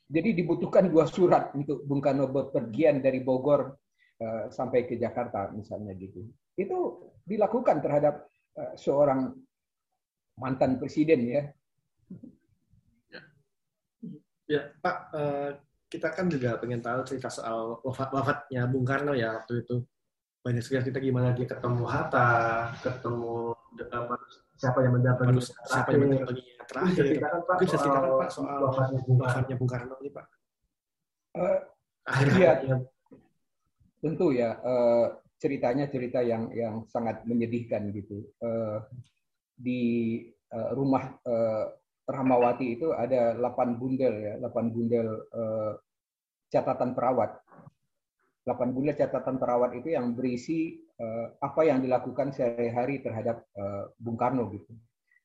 Jadi 0.08 0.40
dibutuhkan 0.40 0.88
dua 0.88 1.04
surat 1.04 1.52
untuk 1.52 1.84
Bung 1.84 2.00
Karno 2.00 2.32
berpergian 2.32 3.04
dari 3.04 3.20
Bogor 3.20 3.76
uh, 4.24 4.46
sampai 4.48 4.88
ke 4.88 4.96
Jakarta 4.96 5.52
misalnya 5.52 5.92
gitu. 6.00 6.24
Itu 6.56 7.12
dilakukan 7.28 7.84
terhadap 7.84 8.32
uh, 8.56 8.72
seorang 8.80 9.36
mantan 10.40 10.80
presiden 10.80 11.28
ya. 11.28 11.44
Ya, 13.12 13.22
ya 14.48 14.62
Pak, 14.80 14.98
kita 15.92 16.14
kan 16.14 16.32
juga 16.32 16.56
pengen 16.62 16.80
tahu 16.80 17.04
cerita 17.04 17.28
soal 17.28 17.82
wafat 17.84 18.14
wafatnya 18.14 18.64
Bung 18.70 18.88
Karno 18.88 19.12
ya 19.12 19.44
waktu 19.44 19.66
itu. 19.66 19.84
Banyak 20.46 20.64
sekali 20.64 20.88
kita 20.88 21.04
gimana 21.04 21.36
dia 21.36 21.50
ketemu 21.50 21.84
Hatta, 21.84 22.72
ketemu 22.80 23.57
siapa 24.58 24.80
yang 24.82 24.94
mendapat 24.98 25.26
siapa 25.44 25.90
yang 25.94 26.02
mendapat 26.10 26.36
terakhir. 26.68 27.04
Mungkin 27.06 27.62
bisa 27.62 27.78
ceritakan 27.78 28.10
Pak 28.18 28.30
soal 28.34 28.58
wafatnya 29.22 29.56
Bung 29.56 29.70
Karno 29.70 29.96
ini 30.02 30.10
Pak. 30.12 30.26
Uh, 31.38 31.60
Akhir 32.08 32.28
iya, 32.40 32.52
tentu 34.00 34.32
ya 34.32 34.56
uh, 34.64 35.20
ceritanya 35.36 35.92
cerita 35.92 36.24
yang 36.24 36.50
yang 36.56 36.88
sangat 36.88 37.28
menyedihkan 37.28 37.92
gitu. 37.92 38.24
Uh, 38.40 38.80
di 39.58 40.24
uh, 40.56 40.72
rumah 40.72 41.20
uh, 41.28 41.68
Rahmawati 42.08 42.80
itu 42.80 42.96
ada 42.96 43.36
8 43.36 43.76
bundel 43.76 44.14
ya, 44.24 44.34
8 44.40 44.72
bundel 44.72 45.28
uh, 45.36 45.76
catatan 46.48 46.96
perawat. 46.96 47.44
8 48.48 48.72
bundel 48.72 48.96
catatan 48.96 49.36
perawat 49.36 49.76
itu 49.76 49.92
yang 49.92 50.16
berisi 50.16 50.87
uh, 51.02 51.26
apa 51.42 51.62
yang 51.66 51.80
dilakukan 51.82 52.34
sehari-hari 52.34 53.02
terhadap 53.02 53.46
uh, 53.58 53.90
Bung 53.98 54.18
Karno 54.18 54.50
gitu. 54.54 54.74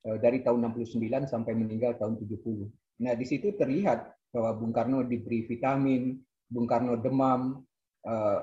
Uh, 0.03 0.19
dari 0.19 0.43
tahun 0.43 0.67
69 0.75 1.31
sampai 1.31 1.53
meninggal 1.55 1.95
tahun 1.95 2.19
70. 2.19 2.67
Nah, 3.07 3.15
di 3.15 3.27
situ 3.27 3.55
terlihat 3.55 4.11
bahwa 4.35 4.51
Bung 4.59 4.75
Karno 4.75 5.05
diberi 5.07 5.47
vitamin, 5.47 6.19
Bung 6.49 6.67
Karno 6.67 6.99
demam, 6.99 7.63
uh, 8.07 8.41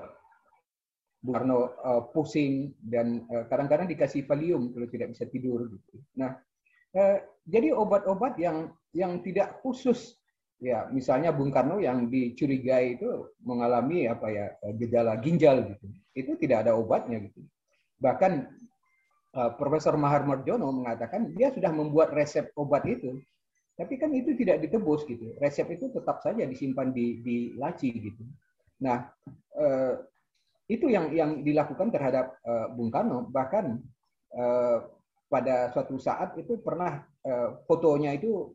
Bung 1.20 1.34
Karno 1.36 1.58
uh, 1.84 2.02
pusing 2.16 2.72
dan 2.80 3.28
kadang-kadang 3.52 3.86
uh, 3.86 3.92
dikasih 3.92 4.24
valium 4.24 4.72
kalau 4.72 4.88
tidak 4.88 5.12
bisa 5.12 5.28
tidur 5.28 5.68
gitu. 5.68 6.00
Nah, 6.16 6.32
uh, 6.96 7.18
jadi 7.44 7.76
obat-obat 7.76 8.40
yang 8.40 8.72
yang 8.96 9.20
tidak 9.20 9.60
khusus 9.60 10.16
ya 10.60 10.88
misalnya 10.92 11.32
Bung 11.32 11.52
Karno 11.52 11.80
yang 11.80 12.08
dicurigai 12.08 13.00
itu 13.00 13.36
mengalami 13.44 14.08
apa 14.08 14.28
ya 14.28 14.46
gejala 14.76 15.16
ginjal 15.20 15.64
gitu 15.76 15.88
itu 16.14 16.34
tidak 16.38 16.66
ada 16.66 16.72
obatnya 16.74 17.22
gitu. 17.22 17.40
Bahkan 18.02 18.32
uh, 19.36 19.50
Profesor 19.54 19.94
Mahar 19.94 20.26
Marjono 20.26 20.70
mengatakan 20.74 21.30
dia 21.34 21.54
sudah 21.54 21.70
membuat 21.70 22.10
resep 22.14 22.50
obat 22.58 22.86
itu 22.86 23.18
tapi 23.80 23.96
kan 23.96 24.12
itu 24.12 24.36
tidak 24.36 24.60
ditebus 24.60 25.08
gitu. 25.08 25.32
Resep 25.40 25.64
itu 25.72 25.88
tetap 25.88 26.20
saja 26.20 26.44
disimpan 26.44 26.92
di 26.92 27.24
di 27.24 27.36
laci 27.56 27.88
gitu. 27.88 28.22
Nah 28.84 29.08
uh, 29.56 29.96
itu 30.68 30.92
yang 30.92 31.08
yang 31.16 31.40
dilakukan 31.40 31.88
terhadap 31.88 32.36
uh, 32.44 32.68
Bung 32.76 32.92
Karno. 32.92 33.24
Bahkan 33.32 33.64
uh, 34.36 34.78
pada 35.32 35.72
suatu 35.72 35.96
saat 35.96 36.36
itu 36.36 36.60
pernah 36.60 37.00
uh, 37.24 37.56
fotonya 37.64 38.12
itu 38.12 38.52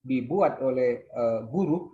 dibuat 0.00 0.62
oleh 0.62 1.04
uh, 1.12 1.44
guru 1.50 1.90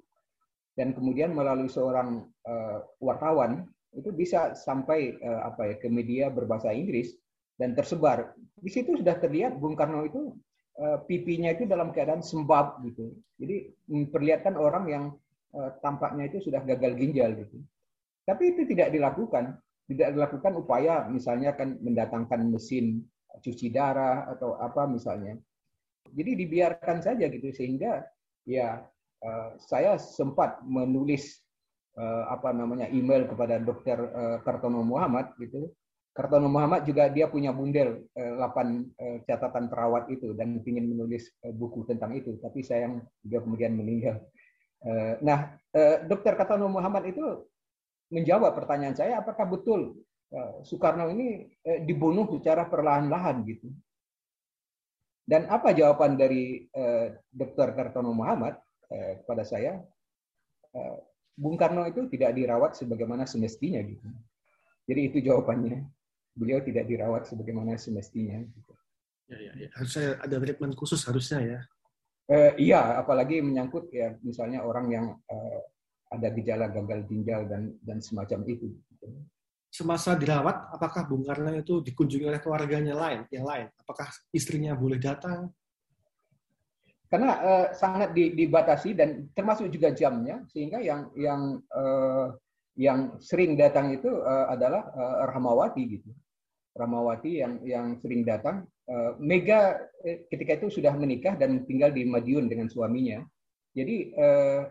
dan 0.77 0.93
kemudian 0.93 1.33
melalui 1.33 1.73
seorang 1.73 2.29
uh, 2.45 2.79
wartawan 3.01 3.65
itu 3.97 4.13
bisa 4.13 4.53
sampai 4.53 5.17
uh, 5.25 5.49
apa 5.49 5.73
ya 5.73 5.77
ke 5.81 5.89
media 5.89 6.29
berbahasa 6.29 6.71
Inggris 6.71 7.17
dan 7.57 7.73
tersebar. 7.73 8.37
Di 8.61 8.69
situ 8.69 9.01
sudah 9.01 9.17
terlihat 9.17 9.57
Bung 9.57 9.73
Karno 9.73 10.05
itu 10.05 10.37
uh, 10.77 11.01
pipinya 11.09 11.49
itu 11.49 11.65
dalam 11.65 11.91
keadaan 11.91 12.21
sembab 12.21 12.85
gitu. 12.85 13.17
Jadi 13.41 13.73
memperlihatkan 13.89 14.55
orang 14.61 14.85
yang 14.87 15.05
uh, 15.57 15.73
tampaknya 15.81 16.29
itu 16.29 16.45
sudah 16.45 16.61
gagal 16.63 16.93
ginjal 17.01 17.33
gitu. 17.41 17.57
Tapi 18.29 18.53
itu 18.53 18.69
tidak 18.69 18.93
dilakukan, 18.93 19.57
tidak 19.89 20.09
dilakukan 20.13 20.53
upaya 20.61 21.09
misalnya 21.09 21.57
kan 21.57 21.81
mendatangkan 21.81 22.53
mesin 22.53 23.01
cuci 23.41 23.73
darah 23.73 24.29
atau 24.29 24.61
apa 24.61 24.85
misalnya. 24.85 25.41
Jadi 26.13 26.39
dibiarkan 26.45 27.03
saja 27.03 27.27
gitu 27.33 27.51
sehingga 27.51 28.05
ya 28.45 28.85
uh, 29.25 29.51
saya 29.59 29.97
sempat 29.97 30.61
menulis 30.63 31.46
uh, 31.97 32.25
apa 32.31 32.53
namanya 32.53 32.87
email 32.93 33.27
kepada 33.27 33.59
Dokter 33.59 33.99
uh, 33.99 34.39
Kartono 34.45 34.85
Muhammad 34.85 35.33
gitu. 35.41 35.73
Kartono 36.17 36.49
Muhammad 36.49 36.89
juga 36.89 37.13
dia 37.13 37.29
punya 37.29 37.53
bundel 37.53 38.09
uh, 38.17 38.41
8 38.41 38.45
uh, 38.45 39.19
catatan 39.29 39.69
perawat 39.69 40.09
itu 40.09 40.33
dan 40.33 40.57
ingin 40.65 40.89
menulis 40.97 41.29
uh, 41.45 41.53
buku 41.53 41.85
tentang 41.85 42.17
itu, 42.17 42.41
tapi 42.41 42.65
sayang 42.65 43.05
dia 43.21 43.41
kemudian 43.45 43.77
meninggal. 43.77 44.25
Uh, 44.81 45.21
nah, 45.21 45.57
uh, 45.77 46.05
Dokter 46.09 46.33
Kartono 46.37 46.73
Muhammad 46.73 47.05
itu 47.13 47.45
menjawab 48.13 48.55
pertanyaan 48.55 48.97
saya, 48.97 49.21
apakah 49.21 49.45
betul 49.45 50.01
uh, 50.33 50.63
Soekarno 50.65 51.11
ini 51.11 51.45
uh, 51.69 51.81
dibunuh 51.85 52.25
secara 52.33 52.65
perlahan-lahan 52.65 53.45
gitu? 53.45 53.69
Dan 55.27 55.51
apa 55.51 55.75
jawaban 55.75 56.15
dari 56.15 56.71
uh, 56.71 57.11
eh, 57.11 57.19
Dr. 57.35 57.75
Kartono 57.75 58.15
Muhammad 58.15 58.63
uh, 58.95 59.13
kepada 59.21 59.43
saya? 59.43 59.83
Bung 61.37 61.61
Karno 61.61 61.85
itu 61.85 62.09
tidak 62.09 62.33
dirawat 62.33 62.73
sebagaimana 62.75 63.29
semestinya 63.29 63.85
gitu. 63.85 64.09
Jadi 64.89 65.01
itu 65.13 65.19
jawabannya. 65.21 65.85
Beliau 66.37 66.61
tidak 66.65 66.89
dirawat 66.89 67.29
sebagaimana 67.29 67.77
semestinya. 67.77 68.41
Gitu. 68.41 68.73
Ya, 69.29 69.39
ya, 69.41 69.53
ya. 69.67 69.69
Harusnya 69.77 70.17
ada 70.21 70.37
treatment 70.41 70.75
khusus 70.77 71.01
harusnya 71.05 71.39
ya. 71.45 71.61
Uh, 72.27 72.53
iya, 72.59 72.99
apalagi 72.99 73.39
menyangkut 73.39 73.93
ya 73.95 74.19
misalnya 74.25 74.65
orang 74.67 74.87
yang 74.91 75.07
uh, 75.31 75.61
ada 76.11 76.29
gejala 76.35 76.73
gagal 76.73 77.07
ginjal 77.07 77.47
dan 77.47 77.77
dan 77.85 78.03
semacam 78.03 78.43
itu. 78.49 78.73
Gitu 78.73 79.07
semasa 79.77 80.17
dirawat, 80.17 80.73
apakah 80.73 81.05
Bung 81.05 81.21
Karno 81.21 81.53
itu 81.53 81.85
dikunjungi 81.85 82.25
oleh 82.25 82.41
keluarganya 82.41 82.97
lain, 82.97 83.29
yang 83.29 83.45
lain? 83.45 83.69
Apakah 83.77 84.09
istrinya 84.33 84.73
boleh 84.73 84.97
datang? 84.97 85.53
Karena 87.07 87.31
uh, 87.39 87.67
sangat 87.71 88.13
dibatasi 88.15 88.99
dan 88.99 89.31
termasuk 89.31 89.71
juga 89.71 89.95
jamnya, 89.95 90.43
sehingga 90.51 90.83
yang 90.83 91.15
yang 91.15 91.63
uh, 91.71 92.35
yang 92.75 93.15
sering 93.23 93.55
datang 93.55 93.95
itu 93.95 94.11
uh, 94.11 94.51
adalah 94.51 94.91
uh, 94.91 95.31
Rahmawati 95.31 95.83
gitu. 95.87 96.11
Rahmawati 96.77 97.31
yang 97.41 97.63
yang 97.63 97.87
sering 98.03 98.27
datang. 98.27 98.67
Uh, 98.87 99.19
Mega 99.19 99.83
ketika 100.31 100.63
itu 100.63 100.79
sudah 100.79 100.95
menikah 100.95 101.35
dan 101.35 101.67
tinggal 101.67 101.91
di 101.91 102.07
Madiun 102.07 102.47
dengan 102.51 102.67
suaminya. 102.71 103.23
Jadi 103.75 104.15
uh, 104.15 104.67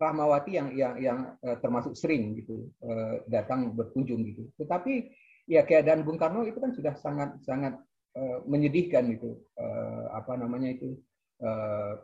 Rahmawati 0.00 0.56
yang 0.56 0.68
yang 0.72 0.94
yang 0.96 1.18
uh, 1.44 1.56
termasuk 1.60 1.92
sering 1.92 2.32
gitu 2.36 2.72
uh, 2.84 3.20
datang 3.28 3.76
berkunjung 3.76 4.24
gitu. 4.24 4.48
Tetapi 4.56 5.12
ya 5.44 5.60
keadaan 5.64 6.04
Bung 6.04 6.16
Karno 6.16 6.44
itu 6.48 6.56
kan 6.56 6.72
sudah 6.72 6.96
sangat 6.96 7.36
sangat 7.44 7.76
uh, 8.16 8.38
menyedihkan 8.48 9.12
gitu. 9.12 9.40
Uh, 9.60 10.08
apa 10.16 10.40
namanya 10.40 10.72
itu 10.72 10.96
uh, 11.40 11.96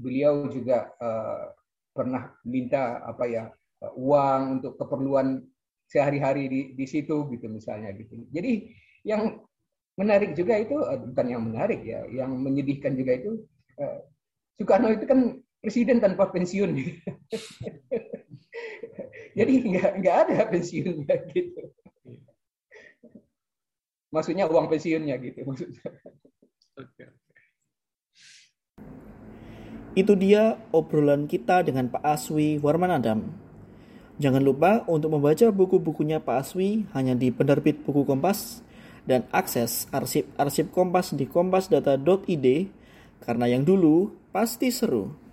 beliau 0.00 0.48
juga 0.48 0.88
uh, 0.96 1.52
pernah 1.92 2.32
minta 2.46 3.04
apa 3.04 3.24
ya 3.28 3.44
uang 3.80 4.60
untuk 4.60 4.76
keperluan 4.80 5.44
sehari-hari 5.90 6.46
di 6.46 6.60
di 6.78 6.86
situ 6.86 7.26
gitu 7.34 7.50
misalnya 7.50 7.90
gitu. 7.96 8.14
Jadi 8.30 8.70
yang 9.02 9.42
menarik 9.98 10.38
juga 10.38 10.56
itu 10.56 10.78
uh, 10.78 10.96
bukan 10.96 11.26
yang 11.26 11.42
menarik 11.50 11.82
ya, 11.82 12.06
yang 12.08 12.30
menyedihkan 12.32 12.94
juga 12.94 13.18
itu 13.18 13.30
uh, 13.82 14.00
Soekarno 14.56 14.94
itu 14.94 15.04
kan 15.08 15.40
presiden 15.58 15.98
tanpa 15.98 16.30
pensiun. 16.30 16.70
Jadi 19.38 19.52
nggak 19.66 19.90
nggak 20.04 20.16
ada 20.26 20.36
pensiunnya 20.52 21.16
gitu. 21.32 21.62
Maksudnya 24.10 24.50
uang 24.50 24.66
pensiunnya 24.66 25.16
gitu 25.22 25.46
maksudnya. 25.46 25.86
Itu 29.98 30.14
dia 30.14 30.58
obrolan 30.70 31.26
kita 31.26 31.66
dengan 31.66 31.90
Pak 31.90 32.02
Aswi 32.06 32.62
Warman 32.62 32.94
Adam. 32.94 33.26
Jangan 34.20 34.44
lupa 34.44 34.84
untuk 34.84 35.16
membaca 35.16 35.48
buku-bukunya 35.48 36.20
Pak 36.20 36.36
Aswi 36.44 36.84
hanya 36.92 37.16
di 37.16 37.32
penerbit 37.32 37.80
buku 37.82 38.04
Kompas 38.04 38.60
dan 39.08 39.24
akses 39.32 39.88
arsip-arsip 39.90 40.70
Kompas 40.70 41.16
di 41.16 41.24
kompasdata.id 41.24 42.46
karena 43.24 43.46
yang 43.48 43.64
dulu 43.64 44.12
pasti 44.30 44.68
seru. 44.68 45.29